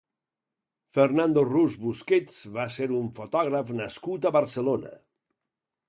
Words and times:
Fernando 0.97 1.43
Rus 1.49 1.75
Busquets 1.83 2.39
va 2.57 2.65
ser 2.79 2.89
un 3.03 3.13
fotògraf 3.21 3.71
nascut 3.83 4.27
a 4.31 4.37
Barcelona. 4.41 4.99